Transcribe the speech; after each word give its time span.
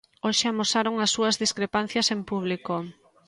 Hoxe 0.25 0.45
amosaron 0.47 0.95
as 1.05 1.13
súas 1.15 1.35
discrepancias 1.43 2.07
en 2.15 2.19
público. 2.29 2.75